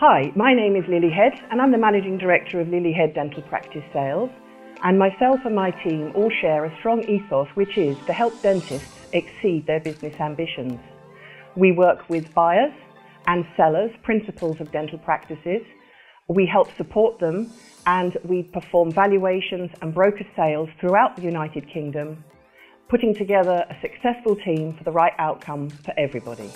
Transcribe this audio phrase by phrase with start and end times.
[0.00, 3.42] Hi, my name is Lily Head, and I'm the Managing Director of Lily Head Dental
[3.42, 4.30] Practice Sales.
[4.84, 9.08] And myself and my team all share a strong ethos, which is to help dentists
[9.12, 10.78] exceed their business ambitions.
[11.56, 12.72] We work with buyers
[13.26, 15.62] and sellers, principals of dental practices.
[16.28, 17.50] We help support them
[17.84, 22.22] and we perform valuations and broker sales throughout the United Kingdom,
[22.88, 26.52] putting together a successful team for the right outcome for everybody.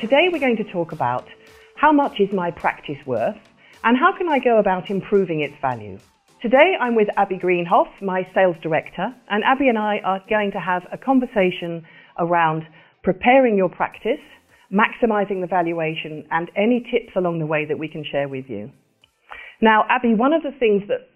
[0.00, 1.24] Today we're going to talk about
[1.74, 3.38] how much is my practice worth
[3.82, 5.98] and how can I go about improving its value.
[6.42, 10.60] Today I'm with Abi Greenhough, my sales director, and Abi and I are going to
[10.60, 11.82] have a conversation
[12.18, 12.64] around
[13.02, 14.20] preparing your practice,
[14.70, 18.70] maximizing the valuation, and any tips along the way that we can share with you.
[19.62, 21.08] Now, Abi, one of the things that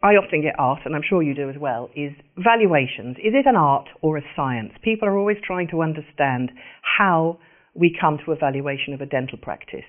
[0.00, 3.16] I often get asked, and I'm sure you do as well, is valuations.
[3.18, 4.74] Is it an art or a science?
[4.84, 7.40] People are always trying to understand how
[7.78, 9.86] we come to evaluation of a dental practice?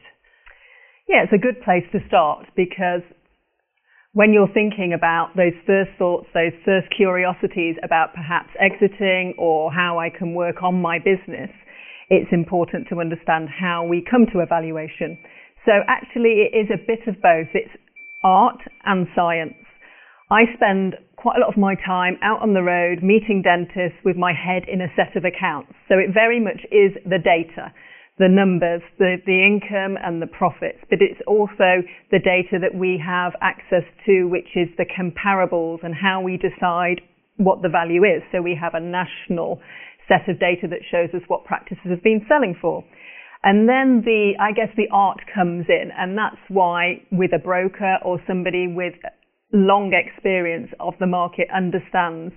[1.08, 3.02] Yeah, it's a good place to start because
[4.14, 10.00] when you're thinking about those first thoughts, those first curiosities about perhaps exiting or how
[10.00, 11.50] I can work on my business,
[12.10, 15.18] it's important to understand how we come to evaluation.
[15.66, 17.50] So actually it is a bit of both.
[17.54, 17.74] It's
[18.24, 19.58] art and science.
[20.32, 24.16] I spend quite a lot of my time out on the road meeting dentists with
[24.16, 25.76] my head in a set of accounts.
[25.90, 27.76] So it very much is the data,
[28.18, 32.96] the numbers, the, the income and the profits, but it's also the data that we
[33.04, 37.04] have access to, which is the comparables and how we decide
[37.36, 38.24] what the value is.
[38.32, 39.60] So we have a national
[40.08, 42.84] set of data that shows us what practices have been selling for.
[43.44, 47.98] And then the, I guess the art comes in, and that's why with a broker
[48.04, 48.96] or somebody with
[49.52, 52.34] long experience of the market understands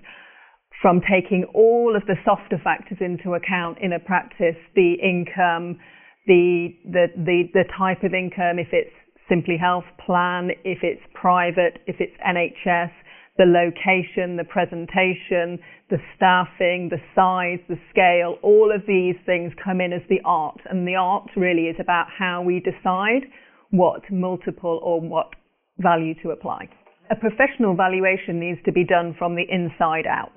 [0.80, 5.78] from taking all of the softer factors into account in a practice, the income,
[6.26, 8.90] the, the, the, the type of income, if it's
[9.30, 12.90] Simplyhealth plan, if it's private, if it's NHS,
[13.38, 15.58] the location, the presentation,
[15.88, 20.60] the staffing, the size, the scale, all of these things come in as the art.
[20.68, 23.22] And the art really is about how we decide
[23.70, 25.30] what multiple or what
[25.78, 26.68] value to apply
[27.12, 30.32] a professional valuation needs to be done from the inside out.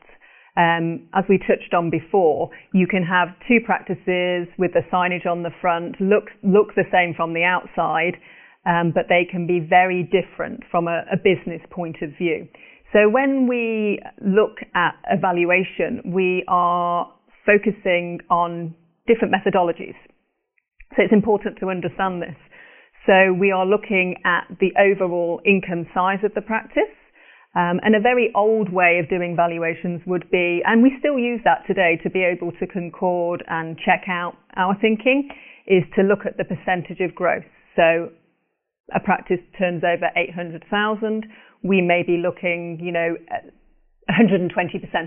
[0.57, 5.43] Um, as we touched on before, you can have two practices with the signage on
[5.43, 8.19] the front, look, look the same from the outside,
[8.65, 12.47] um, but they can be very different from a, a business point of view.
[12.91, 17.11] So when we look at evaluation, we are
[17.45, 18.75] focusing on
[19.07, 19.95] different methodologies.
[20.95, 22.35] So it's important to understand this.
[23.05, 26.89] So we are looking at the overall income size of the practice.
[27.55, 31.39] Um, and a very old way of doing valuations would be, and we still use
[31.45, 35.29] that today to be able to concord and check out our thinking,
[35.65, 37.45] is to look at the percentage of growth.
[37.77, 38.09] So
[38.93, 41.25] a practice turns over 800,000.
[41.63, 43.15] We may be looking, you know,
[44.09, 44.53] 120%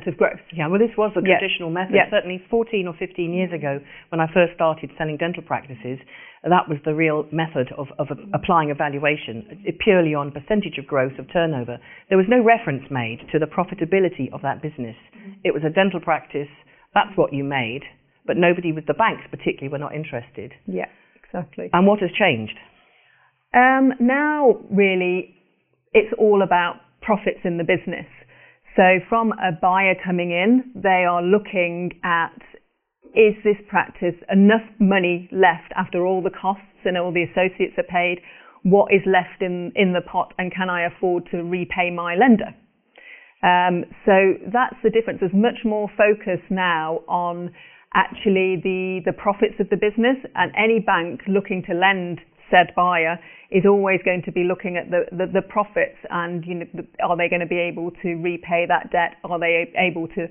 [0.07, 0.43] of growth.
[0.53, 1.95] Yeah, well, this was the traditional method.
[1.95, 2.11] Yeah.
[2.11, 3.79] Certainly 14 or 15 years ago,
[4.11, 6.03] when I first started selling dental practices,
[6.43, 9.47] that was the real method of, of applying a valuation,
[9.79, 11.79] purely on percentage of growth of turnover.
[12.09, 14.97] There was no reference made to the profitability of that business.
[15.15, 15.47] Mm-hmm.
[15.47, 16.51] It was a dental practice,
[16.95, 17.83] that's what you made,
[18.27, 20.55] but nobody with the banks particularly were not interested.
[20.67, 20.91] Yeah,
[21.23, 21.71] exactly.
[21.73, 22.59] And what has changed?
[23.55, 25.35] Um, now, really,
[25.93, 28.07] it's all about profits in the business.
[28.79, 32.39] So from a buyer coming in, they are looking at
[33.11, 37.91] is this practice enough money left after all the costs and all the associates are
[37.91, 38.21] paid?
[38.63, 42.55] What is left in, in the pot and can I afford to repay my lender?
[43.43, 45.19] Um, so that's the difference.
[45.19, 47.51] There's much more focus now on
[47.95, 53.19] actually the, the profits of the business and any bank looking to lend said buyer
[53.51, 56.67] is always going to be looking at the, the, the profits and you know,
[57.03, 59.17] are they going to be able to repay that debt?
[59.25, 60.29] Are they able to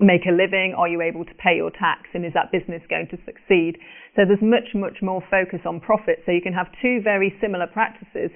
[0.00, 0.74] make a living?
[0.76, 2.08] Are you able to pay your tax?
[2.12, 3.78] And is that business going to succeed?
[4.16, 6.20] So there's much, much more focus on profit.
[6.26, 8.30] So you can have two very similar practices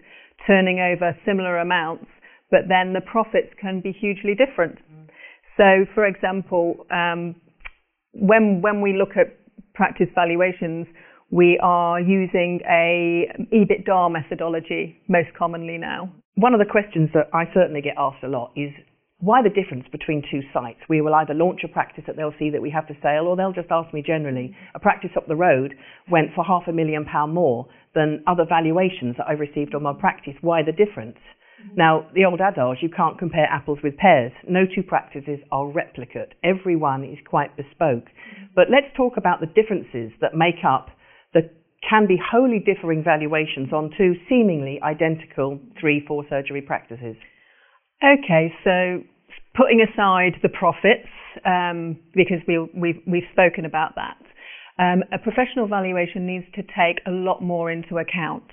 [0.46, 2.06] turning over similar amounts,
[2.50, 4.78] but then the profits can be hugely different.
[5.56, 7.37] So for example, um,
[8.12, 9.37] when, when we look at
[9.75, 10.87] practice valuations,
[11.31, 16.12] we are using a EBITDA methodology most commonly now.
[16.37, 18.71] One of the questions that I certainly get asked a lot is
[19.21, 20.81] why the difference between two sites?
[20.88, 23.37] We will either launch a practice that they'll see that we have for sale, or
[23.37, 24.55] they'll just ask me generally.
[24.75, 25.75] A practice up the road
[26.11, 29.94] went for half a million pound more than other valuations that I've received on my
[29.94, 30.35] practice.
[30.41, 31.17] Why the difference?
[31.17, 31.76] Mm-hmm.
[31.76, 34.32] Now, the old adage, you can't compare apples with pears.
[34.49, 36.35] No two practices are replicate.
[36.43, 38.11] Every one is quite bespoke.
[38.11, 38.44] Mm-hmm.
[38.55, 40.88] But let's talk about the differences that make up
[41.34, 41.50] the
[41.88, 47.16] can be wholly differing valuations on two seemingly identical three, four surgery practices.
[48.02, 49.00] Okay, so
[49.54, 51.08] putting aside the profits,
[51.44, 54.19] um, because we, we've, we've spoken about that,
[54.78, 58.44] um, a professional valuation needs to take a lot more into account.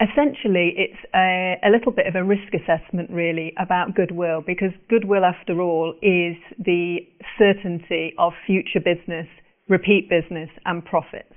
[0.00, 5.24] Essentially, it's a, a, little bit of a risk assessment, really, about goodwill, because goodwill,
[5.24, 6.96] after all, is the
[7.38, 9.28] certainty of future business,
[9.68, 11.34] repeat business, and profits.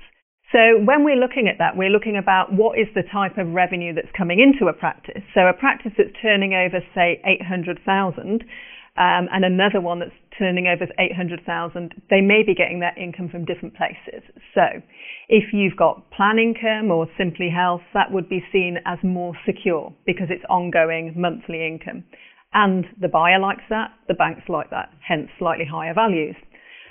[0.51, 3.93] So when we're looking at that, we're looking about what is the type of revenue
[3.93, 5.23] that's coming into a practice.
[5.33, 8.45] So a practice that's turning over, say, 800,000,
[8.97, 13.43] um, and another one that's turning over 800,000, they may be getting that income from
[13.43, 14.23] different places.
[14.53, 14.81] So
[15.27, 20.27] if you've got plan income or Simplyhealth, that would be seen as more secure because
[20.29, 22.05] it's ongoing monthly income.
[22.53, 26.35] And the buyer likes that, the banks like that, hence slightly higher values.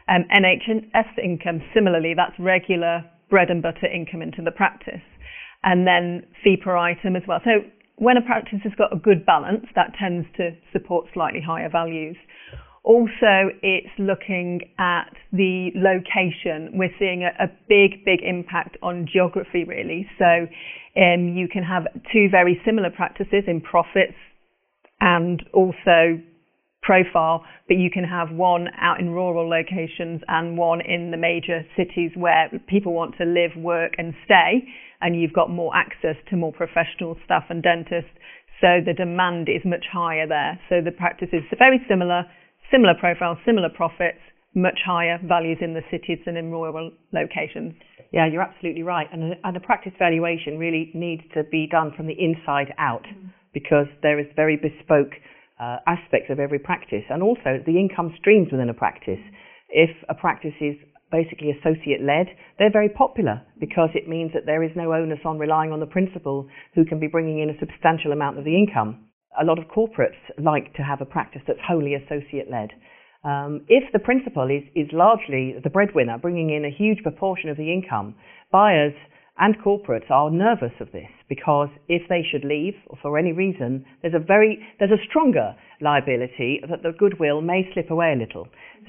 [0.07, 5.03] Um, NHS income, similarly, that's regular bread and butter income into the practice.
[5.63, 7.41] And then fee per item as well.
[7.45, 11.71] So when a practice has got a good balance, that tends to support slightly higher
[11.71, 12.17] values.
[12.83, 16.77] Also, it's looking at the location.
[16.77, 20.07] We're seeing a, a big, big impact on geography, really.
[20.19, 20.47] So
[21.01, 24.19] um, you can have two very similar practices in profits
[25.01, 26.21] and also
[26.85, 31.65] profile, but you can have one out in rural locations and one in the major
[31.77, 34.63] cities where people want to live, work, and stay,
[35.01, 38.13] and you've got more access to more professional staff and dentists.
[38.61, 40.61] So the demand is much higher there.
[40.69, 42.25] So the practice is very similar,
[42.71, 44.21] similar profile, similar profits,
[44.55, 47.75] much higher values in the cities than in rural locations.
[48.13, 49.09] Yeah, you're absolutely right.
[49.13, 53.03] And a, and a practice valuation really needs to be done from the inside out
[53.03, 53.33] mm.
[53.53, 55.13] because there is very bespoke
[55.61, 59.21] uh, aspects of every practice and also the income streams within a practice.
[59.69, 60.77] If a practice is
[61.11, 62.27] basically associate led,
[62.59, 65.87] they're very popular because it means that there is no onus on relying on the
[65.87, 69.07] principal who can be bringing in a substantial amount of the income.
[69.41, 72.71] A lot of corporates like to have a practice that's wholly associate led.
[73.25, 77.57] Um, if the principal is, is largely the breadwinner, bringing in a huge proportion of
[77.57, 78.17] the income,
[78.53, 78.93] buyers
[79.39, 83.85] and corporates are nervous of this because if they should leave or for any reason,
[84.01, 88.47] there's a very there's a stronger liability that the goodwill may slip away a little.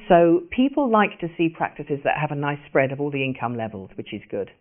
[0.07, 3.57] So people like to see practices that have a nice spread of all the income
[3.57, 4.51] levels, which is good.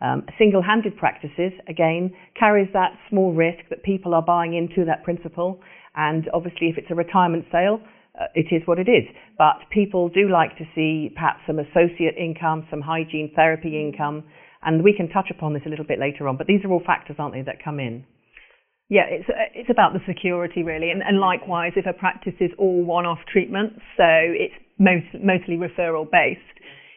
[0.00, 5.60] Um, single-handed practices again carries that small risk that people are buying into that principle,
[5.94, 7.80] and obviously if it's a retirement sale.
[8.16, 9.02] Uh, it is what it is.
[9.36, 14.22] But people do like to see perhaps some associate income, some hygiene therapy income,
[14.64, 16.82] and we can touch upon this a little bit later on, but these are all
[16.84, 18.04] factors, aren't they, that come in?
[18.88, 22.84] Yeah, it's it's about the security really, and, and likewise, if a practice is all
[22.84, 26.40] one-off treatments, so it's most, mostly referral based,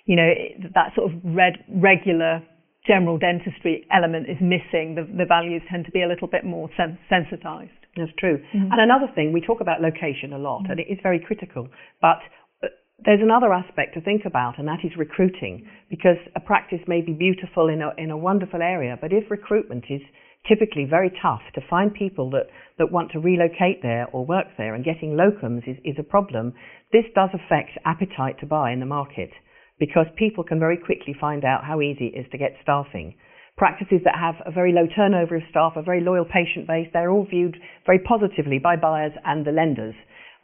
[0.05, 0.29] you know,
[0.73, 2.43] that sort of red, regular
[2.85, 4.95] general dentistry element is missing.
[4.95, 7.75] The, the values tend to be a little bit more sen- sensitized.
[7.95, 8.37] That's true.
[8.37, 8.71] Mm-hmm.
[8.71, 10.71] And another thing, we talk about location a lot, mm-hmm.
[10.71, 11.67] and it is very critical.
[12.01, 12.19] But
[13.05, 17.13] there's another aspect to think about, and that is recruiting, because a practice may be
[17.13, 20.01] beautiful in a, in a wonderful area, but if recruitment is
[20.49, 22.47] typically very tough to find people that,
[22.79, 26.53] that want to relocate there or work there, and getting locums is, is a problem,
[26.91, 29.29] this does affect appetite to buy in the market,
[29.79, 33.13] because people can very quickly find out how easy it is to get staffing.
[33.57, 37.11] Practices that have a very low turnover of staff, a very loyal patient base, they're
[37.11, 39.95] all viewed very positively by buyers and the lenders.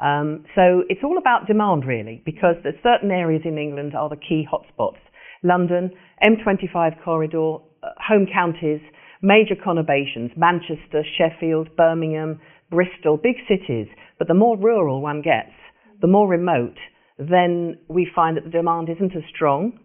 [0.03, 4.17] Um, so it's all about demand really, because there's certain areas in England are the
[4.17, 5.00] key hotspots.
[5.43, 5.91] London,
[6.22, 8.81] M25 corridor, uh, home counties,
[9.22, 13.88] major conurbations, Manchester, Sheffield, Birmingham, Bristol, big cities.
[14.19, 15.55] But the more rural one gets,
[16.01, 16.77] the more remote,
[17.17, 19.79] then we find that the demand isn't as strong.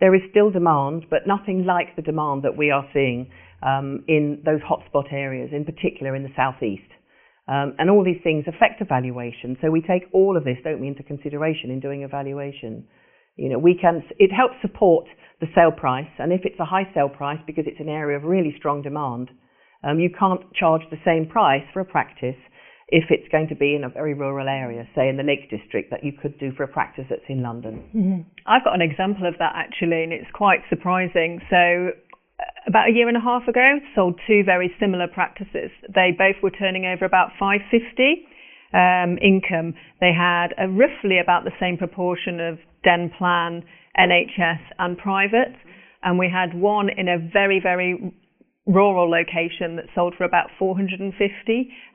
[0.00, 3.30] There is still demand, but nothing like the demand that we are seeing
[3.62, 6.90] um, in those hotspot areas, in particular in the southeast.
[7.50, 9.56] Um, and all these things affect evaluation.
[9.60, 12.86] So we take all of this, don't we, into consideration in doing evaluation.
[13.34, 15.06] You know, we can, it helps support
[15.40, 18.22] the sale price, and if it's a high sale price because it's an area of
[18.22, 19.30] really strong demand,
[19.82, 22.36] um, you can't charge the same price for a practice
[22.88, 25.90] if it's going to be in a very rural area, say in the Lake District,
[25.90, 27.82] that you could do for a practice that's in London.
[27.94, 28.20] Mm-hmm.
[28.46, 31.40] I've got an example of that actually, and it's quite surprising.
[31.48, 31.90] So
[32.70, 35.70] about a year and a half ago, sold two very similar practices.
[35.92, 38.26] They both were turning over about 550
[38.72, 39.74] um, income.
[40.00, 43.64] They had a roughly about the same proportion of Denplan,
[43.98, 45.58] NHS, and private.
[46.02, 48.14] And we had one in a very, very
[48.66, 51.10] rural location that sold for about 450,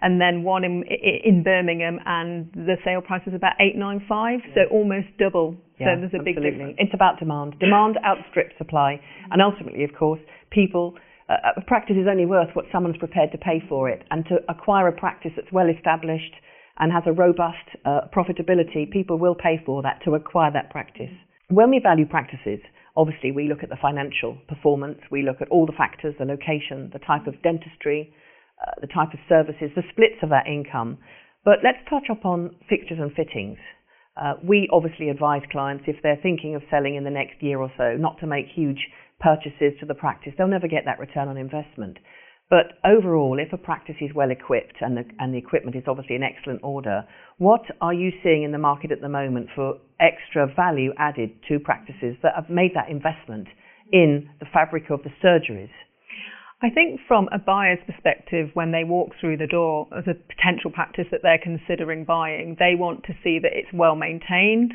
[0.02, 0.84] and then one in
[1.24, 4.54] in Birmingham, and the sale price was about 895, yeah.
[4.54, 5.56] so almost double.
[5.80, 6.34] Yeah, so there's a absolutely.
[6.34, 6.76] big difference.
[6.80, 7.56] It's about demand.
[7.60, 9.00] Demand outstrips supply,
[9.32, 10.20] and ultimately, of course,
[10.52, 10.96] people.
[11.30, 14.38] Uh, a practice is only worth what someone's prepared to pay for it, and to
[14.48, 16.34] acquire a practice that's well established
[16.78, 21.12] and has a robust uh, profitability, people will pay for that to acquire that practice.
[21.50, 22.60] When we value practices,
[22.98, 26.90] Obviously, we look at the financial performance, we look at all the factors, the location,
[26.94, 28.14] the type of dentistry,
[28.66, 30.98] uh, the type of services, the splits of that income.
[31.44, 33.58] But let's touch upon fixtures and fittings.
[34.16, 37.70] Uh, we obviously advise clients if they're thinking of selling in the next year or
[37.76, 38.88] so not to make huge
[39.20, 40.34] purchases to the practice.
[40.38, 41.98] They'll never get that return on investment.
[42.50, 46.16] But overall, if a practice is well equipped and the, and the equipment is obviously
[46.16, 47.04] in excellent order,
[47.38, 51.60] what are you seeing in the market at the moment for extra value added to
[51.60, 53.48] practices that have made that investment
[53.92, 55.72] in the fabric of the surgeries?
[56.62, 60.72] I think from a buyer's perspective, when they walk through the door as a potential
[60.72, 64.74] practice that they're considering buying, they want to see that it's well maintained,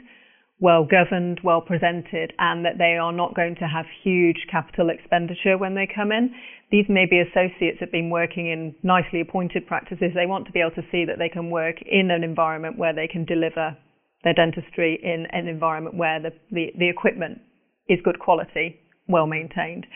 [0.60, 5.56] well governed, well presented, and that they are not going to have huge capital expenditure
[5.56, 6.30] when they come in.
[6.70, 10.12] These may be associates that have been working in nicely appointed practices.
[10.14, 12.94] They want to be able to see that they can work in an environment where
[12.94, 13.76] they can deliver
[14.22, 17.40] their dentistry in an environment where the, the, the equipment
[17.88, 19.86] is good quality, well maintained.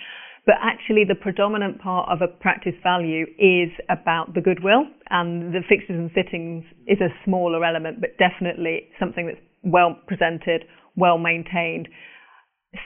[0.47, 5.61] But actually, the predominant part of a practice value is about the goodwill, and the
[5.69, 10.65] fixtures and fittings is a smaller element, but definitely something that's well presented,
[10.97, 11.89] well maintained,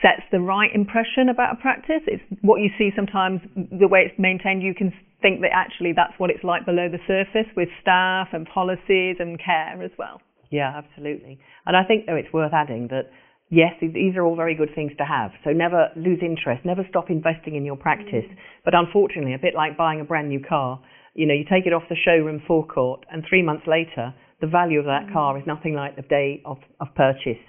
[0.01, 2.01] sets the right impression about a practice.
[2.07, 6.13] It's what you see sometimes, the way it's maintained, you can think that actually that's
[6.17, 10.21] what it's like below the surface with staff and policies and care as well.
[10.51, 11.39] Yeah, absolutely.
[11.65, 13.11] And I think, though, it's worth adding that
[13.49, 15.31] yes, these are all very good things to have.
[15.43, 18.25] So never lose interest, never stop investing in your practice.
[18.25, 18.37] Mm.
[18.63, 20.79] But unfortunately, a bit like buying a brand new car,
[21.15, 24.79] you know, you take it off the showroom forecourt, and three months later, the value
[24.79, 25.13] of that mm.
[25.13, 27.41] car is nothing like the day of, of purchase.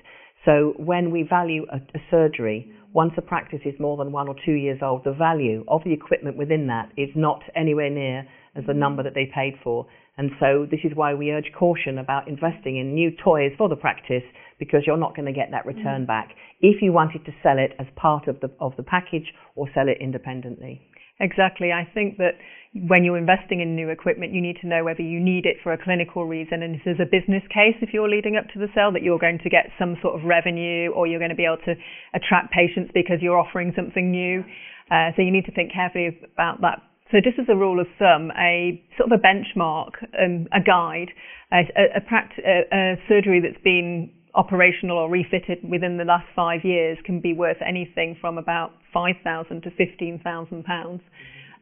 [0.45, 4.35] So when we value a, a, surgery, once a practice is more than one or
[4.45, 8.65] two years old, the value of the equipment within that is not anywhere near as
[8.67, 9.87] the number that they paid for.
[10.17, 13.77] And so this is why we urge caution about investing in new toys for the
[13.77, 14.25] practice
[14.59, 16.07] because you're not going to get that return mm.
[16.07, 16.31] back
[16.61, 19.89] if you wanted to sell it as part of the of the package or sell
[19.89, 20.83] it independently.
[21.21, 21.71] Exactly.
[21.73, 22.41] I think that
[22.73, 25.73] when you're investing in new equipment, you need to know whether you need it for
[25.73, 28.69] a clinical reason and if there's a business case if you're leading up to the
[28.75, 31.45] sale that you're going to get some sort of revenue or you're going to be
[31.45, 31.75] able to
[32.15, 34.45] attract patients because you're offering something new.
[34.91, 36.81] Uh, so you need to think carefully about that.
[37.11, 41.11] So just as a rule of thumb, a sort of a benchmark, um, a guide,
[41.53, 46.61] a, a, pract- a, a surgery that's been operational or refitted within the last five
[46.65, 51.03] years can be worth anything from about five thousand to fifteen thousand pounds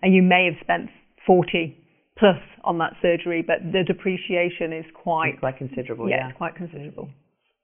[0.02, 0.90] and you may have spent
[1.26, 1.76] 40
[2.18, 6.08] plus on that surgery, but the depreciation is quite it's quite considerable.
[6.08, 6.32] Yeah, yeah.
[6.32, 7.08] quite considerable.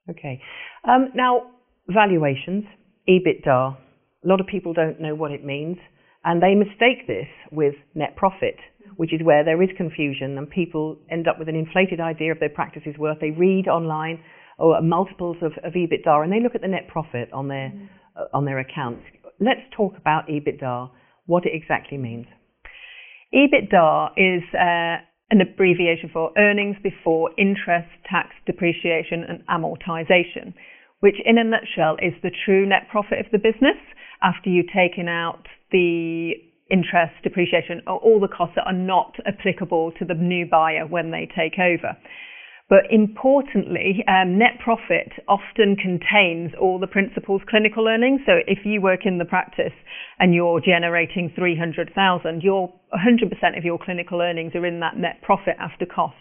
[0.09, 0.41] Okay.
[0.87, 1.51] Um, now,
[1.87, 2.63] valuations,
[3.09, 3.77] EBITDA.
[4.23, 5.77] A lot of people don't know what it means,
[6.23, 8.55] and they mistake this with net profit,
[8.95, 12.39] which is where there is confusion, and people end up with an inflated idea of
[12.39, 13.19] their practice's worth.
[13.19, 14.23] They read online
[14.57, 17.89] or multiples of, of EBITDA, and they look at the net profit on their mm.
[18.15, 19.03] uh, on their accounts.
[19.39, 20.89] Let's talk about EBITDA
[21.25, 22.27] what it exactly means.
[23.33, 30.53] EBITDA is uh, an abbreviation for earnings before interest, tax, depreciation, and amortization,
[30.99, 33.77] which in a nutshell is the true net profit of the business
[34.21, 36.31] after you've taken out the
[36.71, 41.11] interest, depreciation, or all the costs that are not applicable to the new buyer when
[41.11, 41.97] they take over.
[42.67, 48.21] But importantly, um, net profit often contains all the principal's clinical earnings.
[48.25, 49.73] So if you work in the practice
[50.19, 55.55] and you're generating 300,000, your 100% of your clinical earnings are in that net profit
[55.59, 56.15] after cost.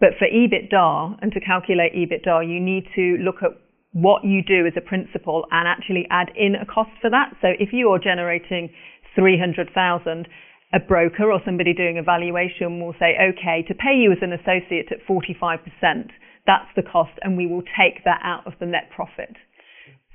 [0.00, 3.50] But for EBITDA and to calculate EBITDA, you need to look at
[3.92, 7.32] what you do as a principal and actually add in a cost for that.
[7.42, 8.70] So if you are generating
[9.14, 10.28] 300,000,
[10.72, 14.32] a broker or somebody doing a valuation will say, okay, to pay you as an
[14.32, 16.10] associate at 45%,
[16.46, 19.36] that's the cost, and we will take that out of the net profit.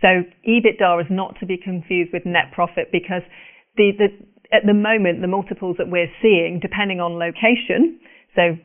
[0.02, 3.24] So EBITDA is not to be confused with net profit because
[3.78, 4.10] the, the,
[4.52, 8.00] at the moment, the multiples that we're seeing, depending on location,
[8.36, 8.58] so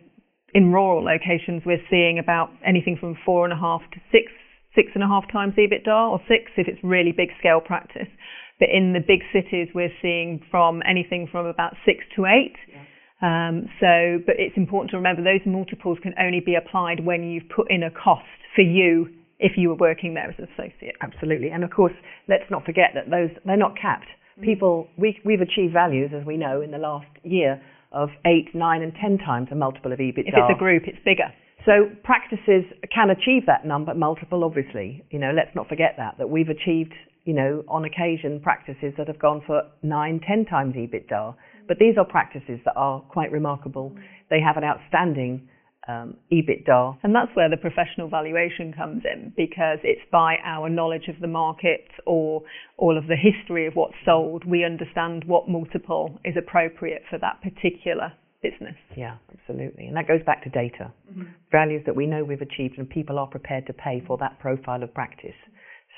[0.53, 4.33] in rural locations, we're seeing about anything from four and a half to six,
[4.75, 8.09] six and a half times EBITDA, or six if it's really big scale practice.
[8.59, 12.57] But in the big cities, we're seeing from anything from about six to eight.
[12.69, 12.85] Yeah.
[13.21, 17.49] Um, so, but it's important to remember those multiples can only be applied when you've
[17.55, 20.95] put in a cost for you if you were working there as an associate.
[21.01, 21.51] Absolutely.
[21.51, 21.95] And of course,
[22.29, 24.07] let's not forget that those, they're not capped.
[24.41, 27.61] People, we, we've achieved values, as we know, in the last year
[27.91, 30.29] of eight, nine, and ten times a multiple of EBITDA.
[30.29, 31.33] If it's a group, it's bigger.
[31.67, 35.05] So practices can achieve that number multiple, obviously.
[35.11, 36.95] You know, let's not forget that, that we've achieved,
[37.29, 41.35] you know, on occasion practices that have gone for nine, ten times EBITDA.
[41.69, 43.95] But these are practices that are quite remarkable.
[44.31, 45.47] They have an outstanding
[45.87, 46.97] um, EBITDA.
[47.03, 51.27] And that's where the professional valuation comes in because it's by our knowledge of the
[51.27, 52.45] market or
[52.79, 57.43] all of the history of what's sold, we understand what multiple is appropriate for that
[57.43, 58.11] particular
[58.43, 58.77] business.
[58.97, 59.85] Yeah, absolutely.
[59.85, 60.95] And that goes back to data.
[61.13, 61.25] Mm-hmm.
[61.53, 64.83] Values that we know we've achieved and people are prepared to pay for that profile
[64.83, 65.37] of practice.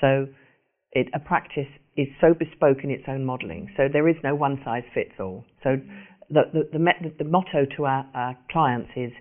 [0.01, 0.27] So
[0.91, 1.67] it, a practice
[1.97, 3.69] is so bespoke in its own modelling.
[3.77, 5.45] So there is no one size fits all.
[5.63, 6.33] So mm-hmm.
[6.33, 9.11] the, the, the, the motto to our, our clients is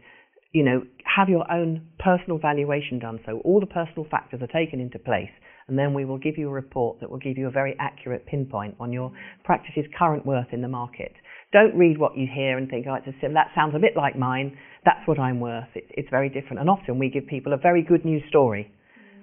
[0.53, 3.21] you know, have your own personal valuation done.
[3.25, 5.31] So all the personal factors are taken into place,
[5.69, 8.27] and then we will give you a report that will give you a very accurate
[8.27, 9.13] pinpoint on your
[9.45, 11.13] practice's current worth in the market.
[11.53, 13.97] Don't read what you hear and think, oh, it's a sim- that sounds a bit
[13.97, 14.57] like mine.
[14.85, 15.69] That's what I'm worth.
[15.75, 16.61] It, it's very different.
[16.61, 18.73] And often we give people a very good news story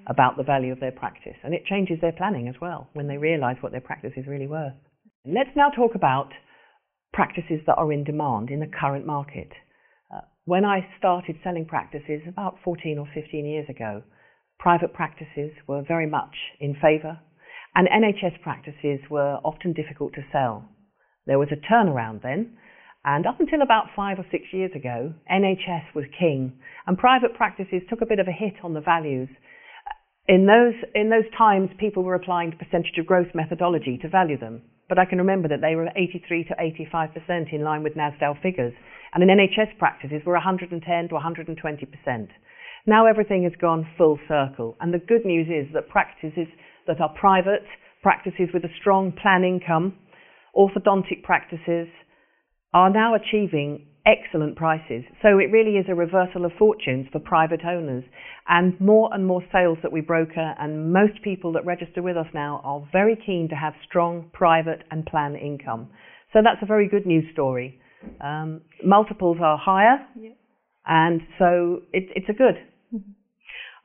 [0.07, 3.17] about the value of their practice, and it changes their planning as well when they
[3.17, 4.73] realise what their practice is really worth.
[5.25, 6.31] Let's now talk about
[7.13, 9.49] practices that are in demand in the current market.
[10.13, 14.03] Uh, when I started selling practices about 14 or 15 years ago,
[14.59, 17.19] private practices were very much in favour,
[17.75, 20.69] and NHS practices were often difficult to sell.
[21.25, 22.57] There was a turnaround then,
[23.03, 26.53] and up until about five or six years ago, NHS was king,
[26.85, 29.29] and private practices took a bit of a hit on the values.
[30.27, 34.37] In those, in those times, people were applying the percentage of growth methodology to value
[34.37, 36.55] them, but I can remember that they were 83 to
[36.91, 38.73] 85% in line with NASDAL figures.
[39.13, 42.27] And in NHS practices we're 110 to 120%.
[42.85, 46.47] Now everything has gone full circle, and the good news is that practices
[46.87, 47.65] that are private,
[48.03, 49.95] practices with a strong plan income,
[50.53, 51.87] orthodontic practices
[52.73, 55.03] are now achieving excellent prices.
[55.21, 58.05] So it really is a reversal of fortunes for private owners.
[58.47, 62.27] And more and more sales that we broker and most people that register with us
[62.33, 65.89] now are very keen to have strong private and plan income.
[66.31, 67.79] So that's a very good news story.
[68.21, 70.31] Um, multiples are higher, yeah.
[70.85, 72.55] and so it, it's a good.
[72.93, 73.11] Mm-hmm.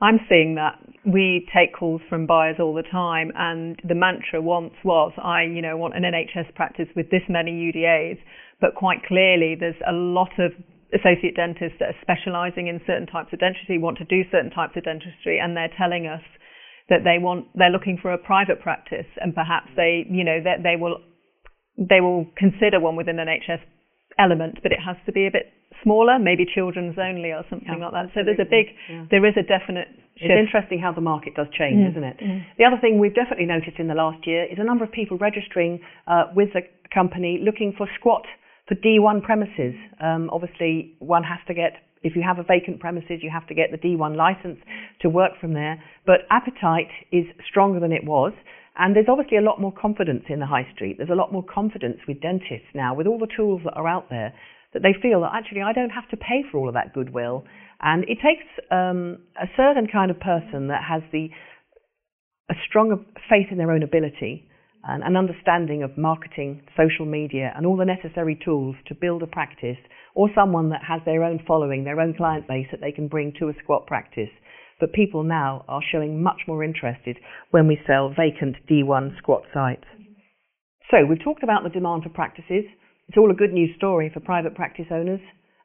[0.02, 4.74] I'm seeing that we take calls from buyers all the time, and the mantra once
[4.84, 8.18] was, I, you know, want an NHS practice with this many UDAs,
[8.62, 10.54] but quite clearly there's a lot of
[10.94, 14.76] associate dentists that are specialising in certain types of dentistry, want to do certain types
[14.76, 16.22] of dentistry, and they're telling us
[16.88, 20.62] that they want, they're looking for a private practice, and perhaps they, you know, that
[20.62, 21.00] they will,
[21.76, 23.64] they will consider one within an NHS
[24.18, 25.48] element, but it has to be a bit
[25.82, 28.06] smaller, maybe children's only or something yeah, like that.
[28.14, 29.08] So there's a big, yeah.
[29.10, 29.88] there is a definite
[30.20, 30.28] shift.
[30.28, 31.90] It's interesting how the market does change, mm.
[31.90, 32.18] isn't it?
[32.20, 32.44] Mm.
[32.60, 35.16] The other thing we've definitely noticed in the last year is a number of people
[35.16, 36.60] registering uh, with the
[36.92, 38.28] company looking for squat
[38.68, 39.74] for D1 premises.
[40.00, 43.54] Um, obviously, one has to get if you have a vacant premises, you have to
[43.54, 44.58] get the D1 license
[45.02, 45.82] to work from there.
[46.04, 48.32] But appetite is stronger than it was.
[48.76, 50.96] And there's obviously a lot more confidence in the high street.
[50.96, 54.08] There's a lot more confidence with dentists now, with all the tools that are out
[54.10, 54.32] there,
[54.72, 57.44] that they feel that actually I don't have to pay for all of that goodwill.
[57.80, 61.28] And it takes um, a certain kind of person that has the
[62.50, 64.48] a strong faith in their own ability
[64.84, 69.26] and an understanding of marketing, social media, and all the necessary tools to build a
[69.26, 69.78] practice,
[70.14, 73.32] or someone that has their own following, their own client base that they can bring
[73.38, 74.30] to a squat practice
[74.82, 77.16] but people now are showing much more interested
[77.52, 79.84] when we sell vacant D1 squat sites.
[80.90, 82.64] So we've talked about the demand for practices.
[83.06, 85.20] It's all a good news story for private practice owners.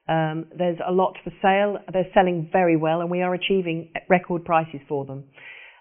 [0.07, 1.79] Um, there's a lot for sale.
[1.91, 5.23] They're selling very well, and we are achieving record prices for them.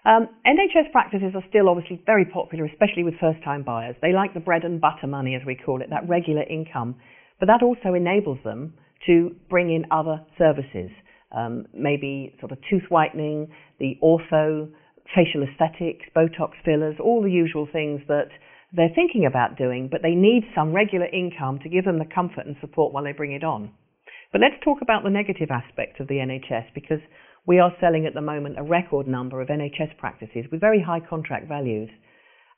[0.07, 3.97] Um, NHS practices are still obviously very popular, especially with first-time buyers.
[4.01, 6.95] They like the bread and butter money, as we call it, that regular income,
[7.41, 8.73] but that also enables them
[9.05, 10.89] to bring in other services
[11.31, 14.69] um, maybe sort of tooth whitening, the ortho,
[15.15, 18.29] facial aesthetics, Botox fillers, all the usual things that
[18.73, 22.45] they're thinking about doing, but they need some regular income to give them the comfort
[22.45, 23.71] and support while they bring it on.
[24.31, 26.99] But let's talk about the negative aspect of the NHS because
[27.47, 30.99] we are selling at the moment a record number of NHS practices with very high
[30.99, 31.89] contract values.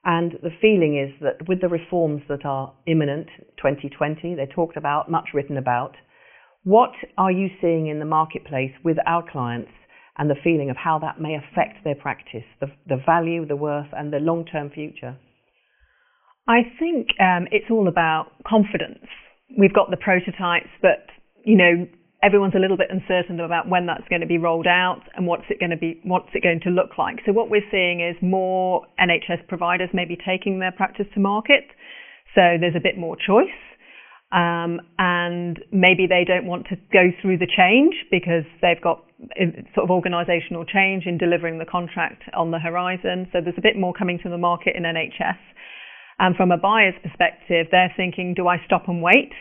[0.04, 5.12] And the feeling is that with the reforms that are imminent, 2020, they're talked about,
[5.12, 5.96] much written about,
[6.64, 9.72] what are you seeing in the marketplace with our clients
[10.18, 13.88] and the feeling of how that may affect their practice, the, the value, the worth,
[13.94, 15.18] and the long term future?
[16.48, 19.06] I think um, it's all about confidence.
[19.58, 21.06] We've got the prototypes, but
[21.46, 21.88] you know
[22.22, 25.46] everyone's a little bit uncertain about when that's going to be rolled out and what's
[25.50, 27.20] it going to be, what's it going to look like.
[27.26, 31.66] So what we're seeing is more NHS providers maybe taking their practice to market
[32.36, 33.56] So there's a bit more choice.
[34.32, 39.66] Um, and maybe they don't want to go through the change because they've got uh,
[39.74, 43.28] sort of organisational change in delivering the contract on the horizon.
[43.32, 45.40] So there's a bit more coming to the market in NHS.
[46.20, 49.32] And from a buyer's perspective, they're thinking, do I stop and wait?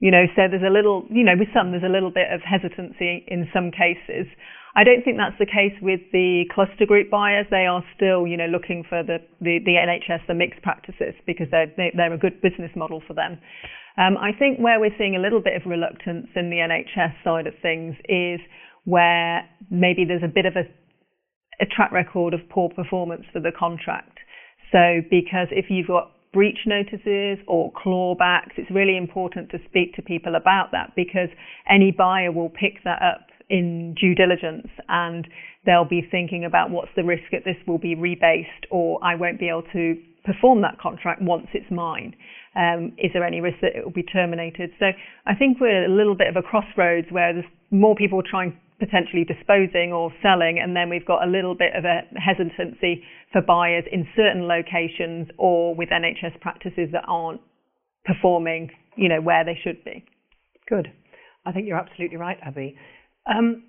[0.00, 2.40] You know, so there's a little, you know, with some, there's a little bit of
[2.40, 4.26] hesitancy in some cases.
[4.74, 7.46] I don't think that's the case with the cluster group buyers.
[7.50, 11.48] They are still, you know, looking for the, the, the NHS, the mixed practices, because
[11.50, 13.38] they're, they, are they are a good business model for them.
[13.98, 17.46] Um, I think where we're seeing a little bit of reluctance in the NHS side
[17.46, 18.40] of things is
[18.84, 20.64] where maybe there's a bit of a,
[21.60, 24.16] a track record of poor performance for the contract.
[24.72, 30.02] So because if you've got breach notices or clawbacks, it's really important to speak to
[30.02, 31.28] people about that because
[31.68, 35.26] any buyer will pick that up in due diligence and
[35.66, 39.40] they'll be thinking about what's the risk that this will be rebased or I won't
[39.40, 42.14] be able to perform that contract once it's mine.
[42.54, 44.70] Um, is there any risk that it will be terminated?
[44.78, 44.86] So
[45.26, 49.24] I think we're a little bit of a crossroads where there's more people trying potentially
[49.24, 53.84] disposing or selling, and then we've got a little bit of a hesitancy for buyers
[53.92, 57.40] in certain locations or with NHS practices that aren't
[58.04, 60.04] performing, you know, where they should be.
[60.68, 60.88] Good.
[61.44, 62.76] I think you're absolutely right, Abi.
[63.26, 63.64] Um,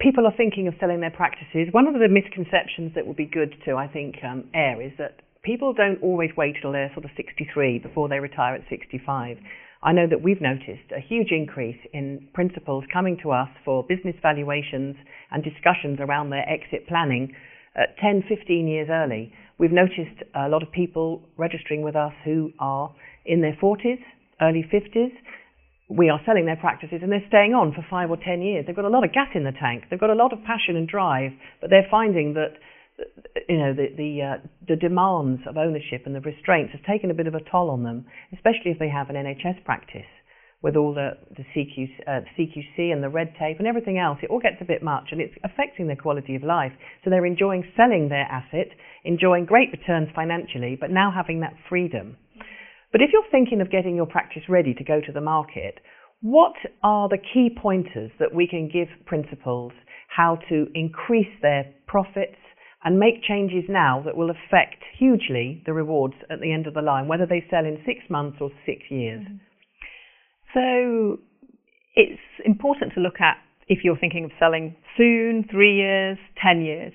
[0.00, 1.68] people are thinking of selling their practices.
[1.72, 5.20] One of the misconceptions that would be good to, I think, um, air is that
[5.42, 9.38] people don't always wait till they're sort of 63 before they retire at 65.
[9.82, 14.14] I know that we've noticed a huge increase in principals coming to us for business
[14.22, 14.94] valuations
[15.32, 17.34] and discussions around their exit planning
[17.74, 19.32] at 10, 15 years early.
[19.58, 22.94] We've noticed a lot of people registering with us who are
[23.26, 23.98] in their 40s,
[24.40, 25.10] early 50s.
[25.88, 28.64] We are selling their practices and they're staying on for five or 10 years.
[28.66, 29.84] They've got a lot of gas in the tank.
[29.90, 32.54] They've got a lot of passion and drive, but they're finding that
[33.48, 37.14] you know, the the, uh, the demands of ownership and the restraints has taken a
[37.14, 40.08] bit of a toll on them, especially if they have an NHS practice
[40.62, 44.18] with all the the CQ, uh, CQC and the red tape and everything else.
[44.22, 46.72] It all gets a bit much, and it's affecting their quality of life.
[47.04, 48.68] So they're enjoying selling their asset,
[49.04, 52.16] enjoying great returns financially, but now having that freedom.
[52.92, 55.80] But if you're thinking of getting your practice ready to go to the market,
[56.20, 59.72] what are the key pointers that we can give principals
[60.14, 62.36] how to increase their profits
[62.84, 66.82] and make changes now that will affect hugely the rewards at the end of the
[66.82, 69.22] line, whether they sell in six months or six years.
[69.22, 69.36] Mm-hmm.
[70.54, 71.20] So
[71.94, 76.92] it's important to look at if you're thinking of selling soon, three years, 10 years.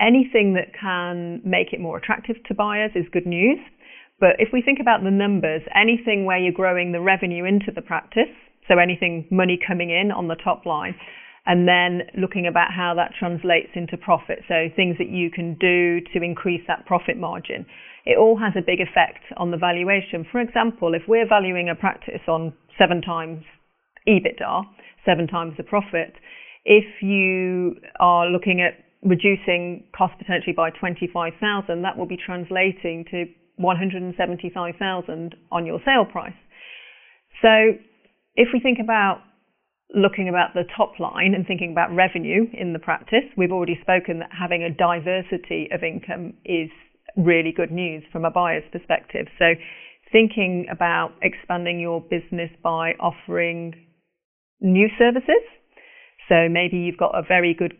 [0.00, 3.58] Anything that can make it more attractive to buyers is good news.
[4.18, 7.82] But if we think about the numbers, anything where you're growing the revenue into the
[7.82, 8.32] practice,
[8.66, 10.94] so anything money coming in on the top line,
[11.46, 14.40] and then looking about how that translates into profit.
[14.48, 17.64] So things that you can do to increase that profit margin.
[18.04, 20.26] It all has a big effect on the valuation.
[20.30, 23.44] For example, if we're valuing a practice on seven times
[24.08, 24.62] EBITDA,
[25.04, 26.14] seven times the profit,
[26.64, 33.24] if you are looking at reducing cost potentially by 25,000, that will be translating to
[33.56, 36.34] 175,000 on your sale price.
[37.40, 37.78] So
[38.34, 39.22] if we think about
[39.94, 44.18] looking about the top line and thinking about revenue in the practice, we've already spoken
[44.18, 46.70] that having a diversity of income is
[47.16, 49.26] really good news from a buyer's perspective.
[49.38, 49.54] So
[50.12, 53.74] thinking about expanding your business by offering
[54.60, 55.42] new services.
[56.28, 57.74] So maybe you've got a very good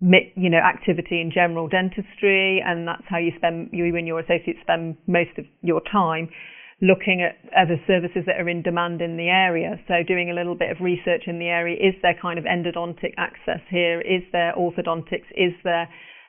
[0.00, 4.58] you know activity in general dentistry and that's how you spend you and your associates
[4.62, 6.26] spend most of your time
[6.80, 9.76] looking at other services that are in demand in the area.
[9.86, 11.76] So doing a little bit of research in the area.
[11.76, 14.00] Is there kind of endodontic access here?
[14.00, 15.28] Is there orthodontics?
[15.36, 15.88] Is there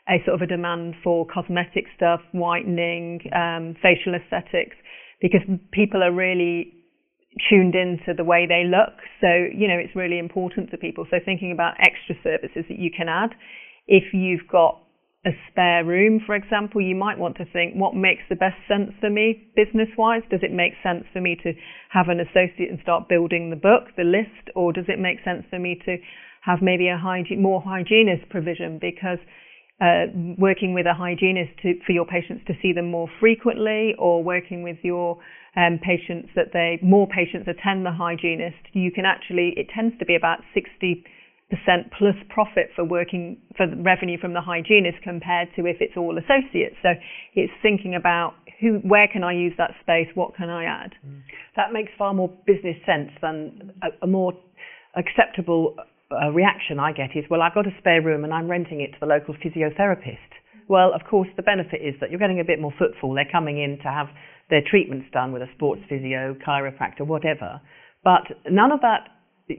[0.10, 4.76] a sort of a demand for cosmetic stuff, whitening, um, facial aesthetics?
[5.22, 6.74] Because people are really
[7.50, 9.00] tuned into the way they look.
[9.22, 11.08] So, you know, it's really important to people.
[11.10, 13.32] So thinking about extra services that you can add.
[13.88, 14.84] If you've got
[15.24, 18.90] a spare room, for example, you might want to think what makes the best sense
[19.00, 20.24] for me business wise?
[20.32, 21.54] Does it make sense for me to
[21.92, 25.44] have an associate and start building the book, the list, or does it make sense
[25.50, 25.98] for me to
[26.42, 29.20] have maybe a hygiene, more hygienist provision because
[29.80, 34.24] uh, working with a hygienist to, for your patients to see them more frequently or
[34.24, 35.18] working with your
[35.56, 40.06] um, patients that they more patients attend the hygienist, you can actually it tends to
[40.06, 41.04] be about 60
[41.98, 46.18] plus profit for working for the revenue from the hygienist compared to if it's all
[46.18, 46.76] associates.
[46.82, 46.90] So
[47.36, 50.08] it's thinking about who, where can I use that space?
[50.14, 50.94] What can I add?
[51.06, 51.22] Mm.
[51.56, 54.34] That makes far more business sense than a, a more
[54.96, 55.76] acceptable
[56.12, 58.92] uh, reaction I get is, well, I've got a spare room and I'm renting it
[58.94, 60.32] to the local physiotherapist.
[60.68, 63.14] Well, of course, the benefit is that you're getting a bit more footfall.
[63.14, 64.08] They're coming in to have
[64.50, 67.60] their treatments done with a sports physio, chiropractor, whatever.
[68.04, 69.10] But none of that,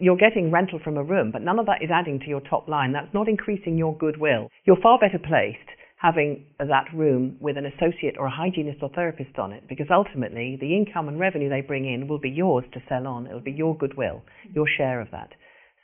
[0.00, 2.68] you're getting rental from a room, but none of that is adding to your top
[2.68, 2.92] line.
[2.92, 4.48] That's not increasing your goodwill.
[4.64, 5.68] You're far better placed
[6.02, 10.58] having that room with an associate or a hygienist or therapist on it because ultimately
[10.60, 13.26] the income and revenue they bring in will be yours to sell on.
[13.26, 15.30] It'll be your goodwill, your share of that.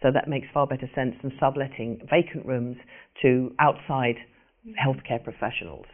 [0.02, 2.76] So that makes far better sense than subletting vacant rooms
[3.22, 4.16] to outside
[4.74, 5.86] healthcare professionals.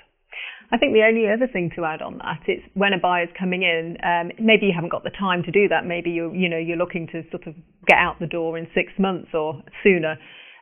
[0.72, 3.62] I think the only other thing to add on that is when a buyer's coming
[3.62, 5.85] in, um, maybe you haven't got the time to do that.
[5.85, 7.55] Maybe you you know you're looking to sort of
[7.87, 10.16] get out the door in six months or sooner.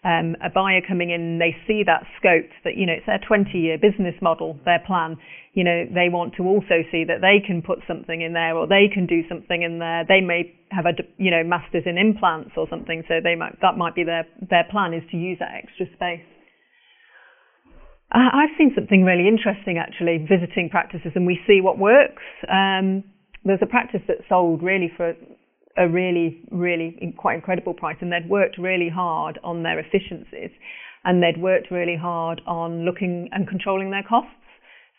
[0.05, 3.79] Um, a buyer coming in, they see that scope that you know it's their 20-year
[3.79, 5.17] business model, their plan.
[5.55, 8.67] You know they want to also see that they can put something in there or
[8.67, 10.05] they can do something in there.
[10.09, 13.79] They may have a you know masters in implants or something, so they might that
[13.79, 16.27] might be their their plan is to use that extra space.
[18.13, 22.23] I've seen something really interesting actually visiting practices, and we see what works.
[22.49, 23.05] Um,
[23.45, 25.15] there's a practice that sold really for
[25.79, 30.51] a really, really quite incredible price, and they'd worked really hard on their efficiencies,
[31.05, 34.31] and they'd worked really hard on looking and controlling their costs.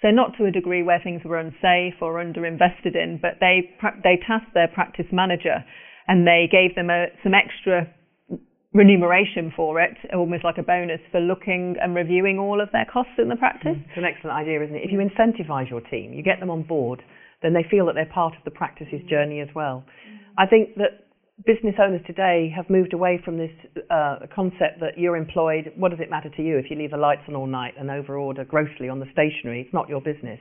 [0.02, 3.70] So not to a degree where things were unsafe or underinvested in, but they
[4.04, 5.64] they tasked their practice manager,
[6.08, 7.88] and they gave them a, some extra
[8.74, 13.14] remuneration for it, almost like a bonus for looking and reviewing all of their costs
[13.18, 13.78] in the practice.
[13.78, 14.82] It's an excellent idea, isn't it?
[14.84, 17.04] If you incentivize your team, you get them on board,
[17.42, 19.84] then they feel that they're part of the practice's journey as well.
[20.38, 21.06] I think that
[21.46, 23.52] business owners today have moved away from this
[23.92, 25.72] uh, concept that you're employed.
[25.76, 27.90] What does it matter to you if you leave the lights on all night and
[27.90, 29.62] overorder grossly on the stationery?
[29.62, 30.40] It's not your business.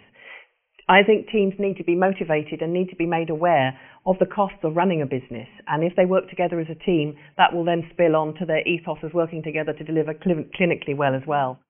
[0.89, 4.27] I think teams need to be motivated and need to be made aware of the
[4.27, 5.49] costs of running a business.
[5.69, 8.67] And if they work together as a team, that will then spill on to their
[8.67, 11.61] ethos of working together to deliver cl- clinically well as well.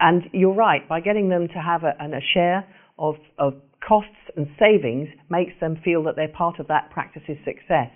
[0.00, 2.66] And you're right, by getting them to have a, a share
[2.98, 3.54] of, of
[3.86, 7.90] costs and savings makes them feel that they're part of that practice's success.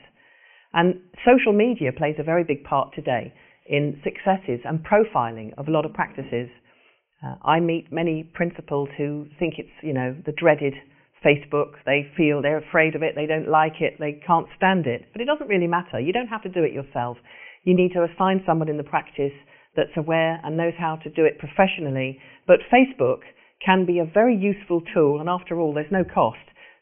[0.72, 3.32] And social media plays a very big part today
[3.66, 6.48] in successes and profiling of a lot of practices.
[7.22, 10.74] Uh, I meet many principals who think it's, you know, the dreaded
[11.24, 11.72] Facebook.
[11.84, 15.06] They feel they're afraid of it, they don't like it, they can't stand it.
[15.12, 16.00] But it doesn't really matter.
[16.00, 17.18] You don't have to do it yourself.
[17.64, 19.36] You need to assign someone in the practice
[19.76, 22.18] that's aware and knows how to do it professionally.
[22.46, 23.20] But Facebook
[23.64, 26.38] can be a very useful tool, and after all, there's no cost.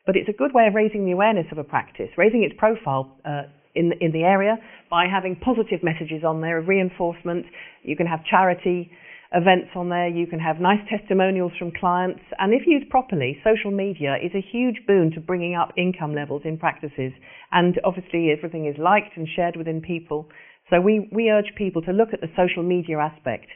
[0.06, 3.18] But it's a good way of raising the awareness of a practice, raising its profile
[3.24, 3.42] uh,
[3.74, 4.56] in, in the area
[4.88, 7.44] by having positive messages on there reinforcement.
[7.82, 8.90] You can have charity
[9.32, 10.08] events on there.
[10.08, 12.20] You can have nice testimonials from clients.
[12.38, 16.42] And if used properly, social media is a huge boon to bringing up income levels
[16.44, 17.12] in practices.
[17.52, 20.28] And obviously, everything is liked and shared within people.
[20.70, 23.48] So we, we urge people to look at the social media aspect.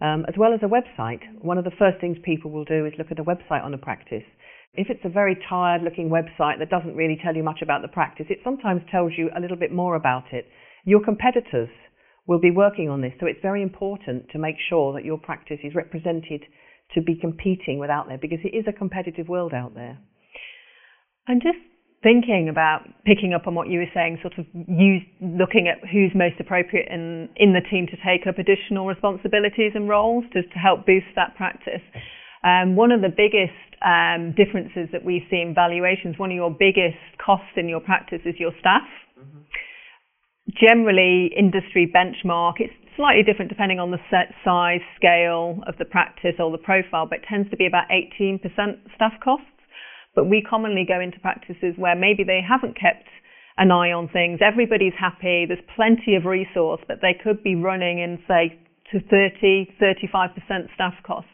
[0.00, 2.92] Um, as well as a website, one of the first things people will do is
[2.98, 4.24] look at a website on a practice.
[4.74, 7.88] If it's a very tired looking website that doesn't really tell you much about the
[7.88, 10.44] practice, it sometimes tells you a little bit more about it.
[10.84, 11.70] Your competitors
[12.26, 13.12] will be working on this.
[13.20, 16.42] So it's very important to make sure that your practice is represented
[16.94, 19.98] to be competing with out there because it is a competitive world out there.
[21.28, 21.58] And just
[22.02, 26.12] thinking about picking up on what you were saying, sort of use, looking at who's
[26.14, 30.58] most appropriate in, in the team to take up additional responsibilities and roles to, to
[30.58, 31.82] help boost that practice.
[32.44, 36.50] Um, one of the biggest um, differences that we see in valuations, one of your
[36.50, 38.86] biggest costs in your practice is your staff.
[39.18, 39.40] Mm-hmm
[40.54, 42.54] generally industry benchmark.
[42.58, 47.06] It's slightly different depending on the set size, scale of the practice or the profile,
[47.06, 48.40] but it tends to be about 18%
[48.94, 49.46] staff costs.
[50.14, 53.04] But we commonly go into practices where maybe they haven't kept
[53.58, 54.40] an eye on things.
[54.40, 55.44] Everybody's happy.
[55.46, 58.58] There's plenty of resource, but they could be running in, say,
[58.92, 61.30] to 30, 35% staff costs.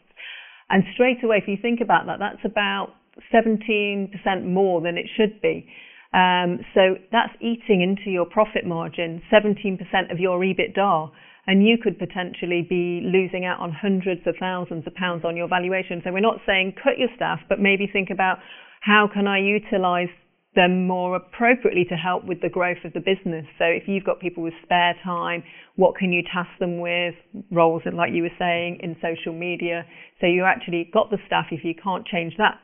[0.69, 2.95] And straight away, if you think about that, that's about
[3.33, 4.09] 17%
[4.45, 5.67] more than it should be.
[6.13, 9.79] Um, so that's eating into your profit margin, 17%
[10.11, 11.11] of your EBITDA,
[11.47, 15.49] and you could potentially be losing out on hundreds of thousands of pounds on your
[15.49, 16.01] valuation.
[16.03, 18.37] So we're not saying cut your staff, but maybe think about
[18.81, 20.09] how can I utilize
[20.55, 23.45] them more appropriately to help with the growth of the business.
[23.57, 25.43] So if you've got people with spare time,
[25.77, 27.15] what can you task them with?
[27.51, 29.83] Roles, like you were saying, in social media.
[30.21, 31.47] So you actually got the staff.
[31.49, 32.59] If you can't change that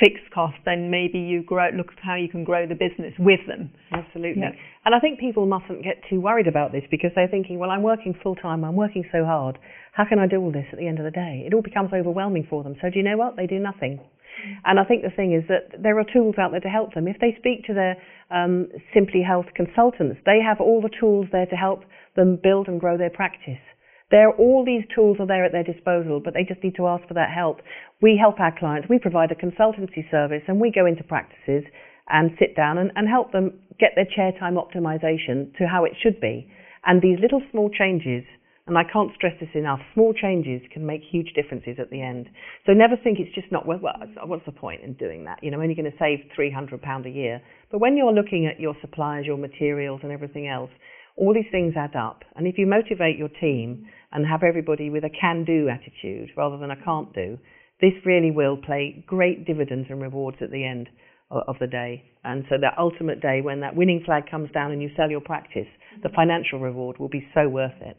[0.00, 3.40] fixed cost, then maybe you grow, look at how you can grow the business with
[3.46, 3.70] them.
[3.92, 4.42] Absolutely.
[4.42, 4.50] Yeah.
[4.84, 7.82] And I think people mustn't get too worried about this because they're thinking, well, I'm
[7.82, 9.58] working full time, I'm working so hard.
[9.92, 11.44] How can I do all this at the end of the day?
[11.46, 12.74] It all becomes overwhelming for them.
[12.82, 13.36] So do you know what?
[13.36, 14.00] They do nothing.
[14.64, 17.06] And I think the thing is that there are tools out there to help them.
[17.06, 17.96] If they speak to their
[18.30, 21.84] um, Simplyhealth consultants, they have all the tools there to help
[22.16, 23.62] them build and grow their practice.
[24.10, 27.06] There, all these tools are there at their disposal, but they just need to ask
[27.08, 27.60] for that help.
[28.02, 28.88] We help our clients.
[28.88, 31.64] We provide a consultancy service, and we go into practices
[32.08, 35.92] and sit down and, and help them get their chair time optimization to how it
[36.02, 36.50] should be.
[36.84, 38.24] And these little small changes,
[38.66, 42.28] and I can't stress this enough, small changes can make huge differences at the end.
[42.66, 43.80] So never think it's just not, well,
[44.24, 45.42] what's the point in doing that?
[45.42, 47.40] You know, I'm only going to save £300 a year.
[47.70, 50.70] But when you're looking at your suppliers, your materials, and everything else,
[51.16, 52.22] all these things add up.
[52.36, 56.58] And if you motivate your team and have everybody with a can do attitude rather
[56.58, 57.38] than a can't do,
[57.80, 60.88] this really will play great dividends and rewards at the end
[61.30, 62.04] of the day.
[62.22, 65.20] And so that ultimate day when that winning flag comes down and you sell your
[65.20, 65.66] practice,
[66.02, 67.96] the financial reward will be so worth it.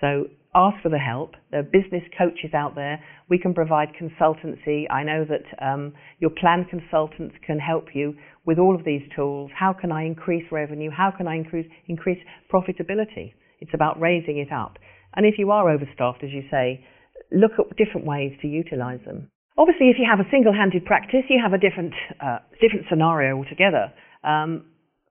[0.00, 0.24] So
[0.56, 1.34] ask for the help.
[1.50, 2.98] There are business coaches out there.
[3.28, 4.90] We can provide consultancy.
[4.90, 5.92] I know that um,
[6.22, 8.14] Denplan consultants can help you
[8.46, 9.50] with all of these tools.
[9.54, 10.90] How can I increase revenue?
[10.90, 12.18] How can I increase, increase
[12.52, 13.34] profitability?
[13.60, 14.78] It's about raising it up.
[15.14, 16.84] And if you are overstaffed, as you say,
[17.30, 19.30] look at different ways to utilize them.
[19.58, 23.92] Obviously, if you have a single-handed practice, you have a different, uh, different scenario altogether.
[24.24, 24.66] Um,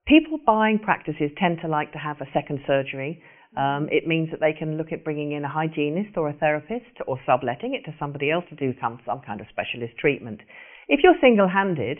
[0.06, 3.22] people buying practices tend to like to have a second surgery.
[3.56, 6.92] Um, it means that they can look at bringing in a hygienist or a therapist
[7.06, 10.40] or subletting it to somebody else to do some, some kind of specialist treatment.
[10.88, 11.98] If you're single-handed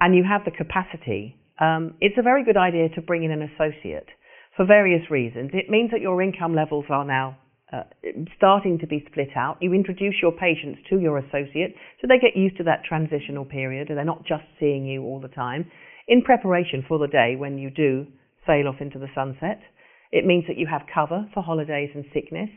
[0.00, 3.42] and you have the capacity, um, it's a very good idea to bring in an
[3.42, 4.06] associate
[4.56, 5.50] for various reasons.
[5.52, 7.38] It means that your income levels are now
[7.72, 7.82] uh,
[8.36, 9.58] starting to be split out.
[9.60, 13.88] You introduce your patients to your associate so they get used to that transitional period
[13.88, 15.70] and they're not just seeing you all the time
[16.06, 18.06] in preparation for the day when you do
[18.46, 19.60] sail off into the sunset.
[20.14, 22.48] It means that you have cover for holidays and sickness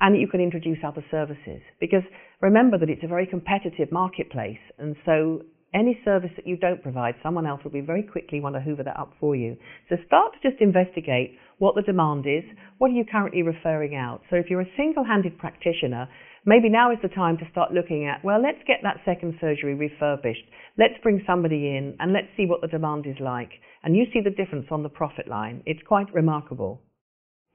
[0.00, 2.02] and that you can introduce other services because
[2.40, 5.42] remember that it's a very competitive marketplace and so
[5.74, 8.84] any service that you don't provide, someone else will be very quickly want to hoover
[8.84, 9.56] that up for you.
[9.90, 12.44] So start to just investigate what the demand is,
[12.78, 14.22] what are you currently referring out.
[14.30, 16.08] So if you're a single-handed practitioner,
[16.46, 19.74] maybe now is the time to start looking at, well, let's get that second surgery
[19.74, 20.44] refurbished.
[20.78, 23.50] Let's bring somebody in and let's see what the demand is like.
[23.82, 25.62] And you see the difference on the profit line.
[25.66, 26.80] It's quite remarkable.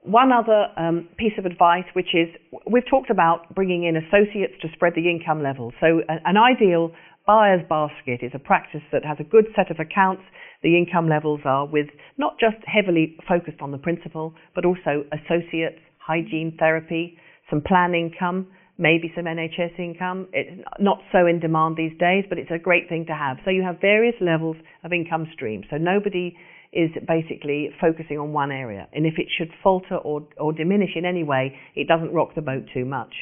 [0.04, 2.30] One other um, piece of advice, which is
[2.72, 5.74] we've talked about bringing in associates to spread the income level.
[5.82, 6.92] So an ideal
[7.28, 10.24] buyer's basket is a practice that has a good set of accounts.
[10.64, 15.80] The income levels are with not just heavily focused on the principal, but also associates,
[16.00, 17.18] hygiene therapy,
[17.50, 20.28] some plan income, maybe some NHS income.
[20.34, 23.38] It's not so in demand these days, but it's a great thing to have.
[23.44, 25.66] So you have various levels of income streams.
[25.70, 26.36] So nobody
[26.72, 28.88] is basically focusing on one area.
[28.94, 32.42] And if it should falter or, or diminish in any way, it doesn't rock the
[32.42, 33.14] boat too much.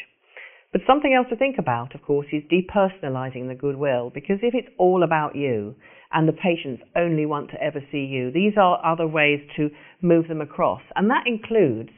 [0.74, 4.68] But something else to think about, of course, is depersonalizing the goodwill, because if it's
[4.78, 5.76] all about you
[6.12, 9.70] and the patients only want to ever see you, these are other ways to
[10.02, 10.82] move them across.
[10.96, 11.92] And that includes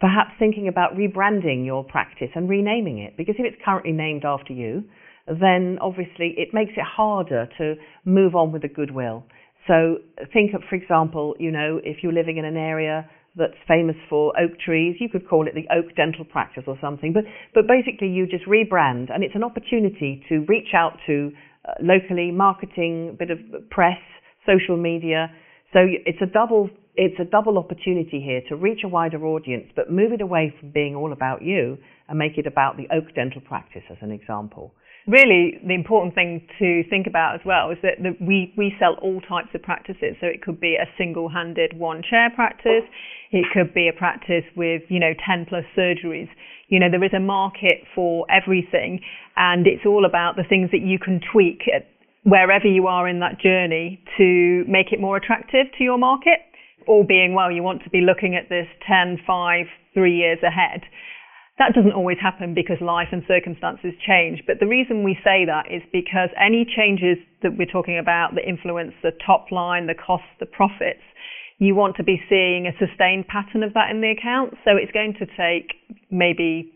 [0.00, 4.52] perhaps thinking about rebranding your practice and renaming it, because if it's currently named after
[4.52, 4.82] you,
[5.28, 9.24] then obviously it makes it harder to move on with the goodwill.
[9.66, 9.98] So
[10.32, 14.32] think of, for example, you know, if you're living in an area that's famous for
[14.38, 14.96] oak trees.
[14.98, 17.12] You could call it the Oak Dental Practice or something.
[17.12, 21.30] But, but basically, you just rebrand, and it's an opportunity to reach out to
[21.68, 23.38] uh, locally, marketing, bit of
[23.70, 23.98] press,
[24.46, 25.30] social media.
[25.72, 29.90] So it's a double it's a double opportunity here to reach a wider audience, but
[29.90, 33.40] move it away from being all about you and make it about the Oak Dental
[33.40, 34.74] Practice as an example
[35.10, 38.94] really the important thing to think about as well is that the, we, we sell
[39.02, 40.14] all types of practices.
[40.20, 42.86] So it could be a single-handed one chair practice.
[43.32, 46.28] It could be a practice with, you know, 10 plus surgeries.
[46.68, 49.00] You know, there is a market for everything
[49.36, 51.62] and it's all about the things that you can tweak
[52.22, 56.38] wherever you are in that journey to make it more attractive to your market.
[56.86, 60.82] All being well, you want to be looking at this 10, 5, 3 years ahead.
[61.60, 64.40] That doesn't always happen because life and circumstances change.
[64.48, 68.48] But the reason we say that is because any changes that we're talking about that
[68.48, 71.04] influence the top line, the costs, the profits,
[71.58, 74.56] you want to be seeing a sustained pattern of that in the account.
[74.64, 75.76] So it's going to take
[76.08, 76.72] maybe,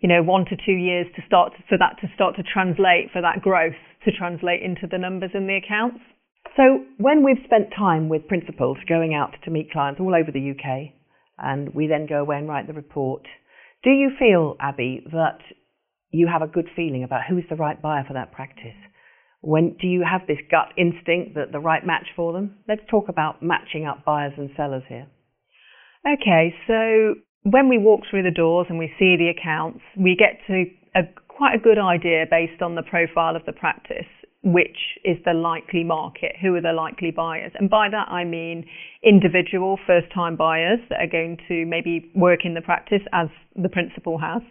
[0.00, 3.08] you know, one to two years to start to, for that to start to translate,
[3.10, 6.04] for that growth to translate into the numbers in the accounts.
[6.54, 10.52] So when we've spent time with principals going out to meet clients all over the
[10.52, 10.92] UK,
[11.38, 13.24] and we then go away and write the report,
[13.82, 15.38] do you feel, Abi, that
[16.10, 18.76] you have a good feeling about who's the right buyer for that practice?
[19.40, 22.56] When do you have this gut instinct that the right match for them?
[22.66, 25.06] Let's talk about matching up buyers and sellers here.
[26.06, 30.40] Okay, so when we walk through the doors and we see the accounts, we get
[30.48, 30.64] to
[30.96, 34.06] a, quite a good idea based on the profile of the practice.
[34.52, 37.52] Which is the likely market, who are the likely buyers.
[37.58, 38.64] And by that I mean
[39.02, 43.68] individual first time buyers that are going to maybe work in the practice as the
[43.68, 44.42] principal has.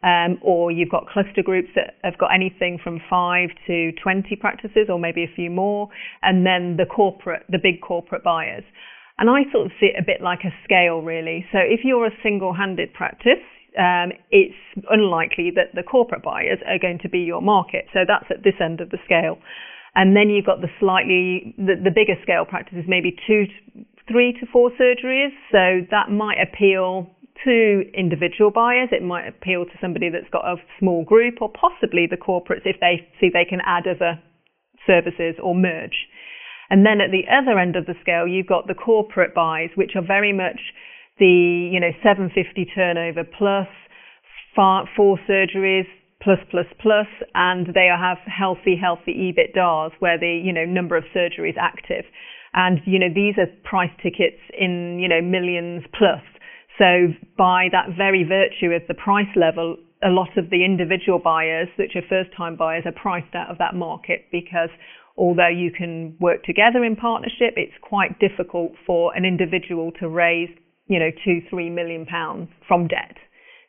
[0.00, 4.86] Um, or you've got cluster groups that have got anything from five to 20 practices
[4.88, 5.88] or maybe a few more,
[6.22, 8.62] and then the corporate, the big corporate buyers.
[9.18, 11.44] And I sort of see it a bit like a scale, really.
[11.50, 13.42] So if you're a single handed practice,
[13.76, 14.56] um, it's
[14.88, 17.86] unlikely that the corporate buyers are going to be your market.
[17.92, 19.38] So that's at this end of the scale.
[19.94, 23.44] And then you've got the slightly, the, the bigger scale practices, maybe two,
[24.06, 25.34] three to four surgeries.
[25.50, 27.10] So that might appeal
[27.44, 28.88] to individual buyers.
[28.92, 32.80] It might appeal to somebody that's got a small group or possibly the corporates if
[32.80, 34.22] they see they can add other
[34.86, 36.06] services or merge.
[36.70, 39.92] And then at the other end of the scale, you've got the corporate buys, which
[39.96, 40.60] are very much
[41.18, 43.68] the, you know, 750 turnover plus
[44.56, 45.86] four surgeries
[46.20, 51.04] plus plus plus, and they have healthy, healthy EBITDAs where the, you know, number of
[51.14, 52.04] surgeries active.
[52.54, 56.22] And, you know, these are price tickets in, you know, millions plus.
[56.78, 61.68] So by that very virtue of the price level, a lot of the individual buyers,
[61.76, 64.70] which are first time buyers, are priced out of that market because
[65.16, 70.50] although you can work together in partnership, it's quite difficult for an individual to raise,
[70.88, 73.16] you know, two, three million pounds from debt.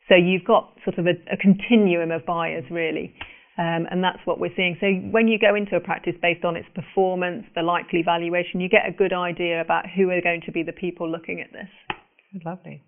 [0.08, 3.14] So you've got sort of a, a continuum of buyers really.
[3.58, 4.76] Um, and that's what we're seeing.
[4.80, 8.70] So when you go into a practice based on its performance, the likely valuation, you
[8.70, 11.68] get a good idea about who are going to be the people looking at this.
[12.44, 12.82] Lovely.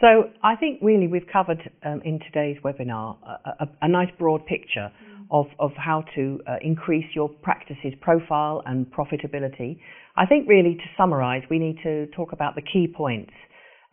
[0.00, 4.46] So I think really we've covered um, in today's webinar a, a, a nice broad
[4.46, 4.90] picture
[5.30, 9.80] of, of how to uh, increase your practice's profile and profitability.
[10.16, 13.32] I think really to summarize, we need to talk about the key points.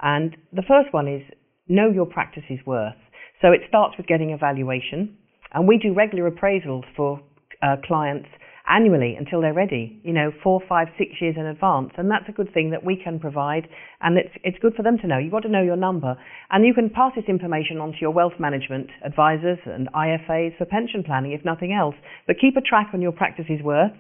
[0.04, 1.24] And the first one is
[1.68, 2.99] know your practice's worth.
[3.41, 5.18] So it starts with getting evaluation.
[5.54, 7.22] And we do regular appraisals for
[7.62, 8.28] uh, clients
[8.68, 11.91] annually until they're ready, you know, four, five, six years in advance.
[11.97, 13.68] And that's a good thing that we can provide.
[14.01, 15.18] And it's, it's good for them to know.
[15.18, 16.16] You've got to know your number.
[16.49, 20.66] And you can pass this information on to your wealth management advisors and IFAs for
[20.66, 21.95] pension planning, if nothing else.
[22.28, 23.91] But keep a track on your practice's worth.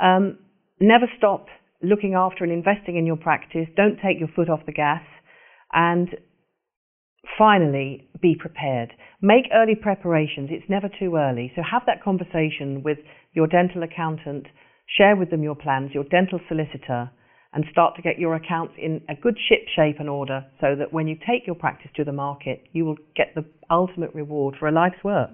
[0.00, 0.38] Um,
[0.80, 1.46] never stop
[1.82, 3.68] looking after and investing in your practice.
[3.76, 5.02] Don't take your foot off the gas.
[5.72, 6.08] And
[7.36, 8.92] finally, be prepared.
[9.20, 10.50] Make early preparations.
[10.50, 11.52] It's never too early.
[11.56, 12.98] So have that conversation with
[13.32, 14.46] your dental accountant,
[14.86, 17.10] share with them your plans, your dental solicitor,
[17.52, 20.92] and start to get your accounts in a good ship shape and order so that
[20.92, 24.68] when you take your practice to the market, you will get the ultimate reward for
[24.68, 25.30] a life's work.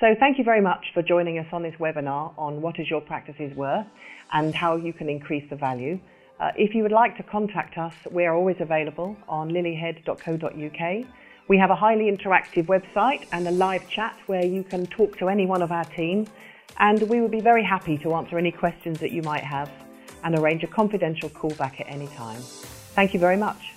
[0.00, 3.00] So thank you very much for joining us on this webinar on what is your
[3.00, 3.86] practice's worth
[4.32, 6.00] and how you can increase the value.
[6.42, 11.06] Uh, if you would like to contact us, we are always available on lilyhead.co.uk.
[11.46, 15.28] We have a highly interactive website and a live chat where you can talk to
[15.28, 16.26] any one of our team
[16.78, 19.70] and we would be very happy to answer any questions that you might have
[20.24, 22.40] and arrange a confidential call back at any time.
[22.96, 23.74] Thank you very much.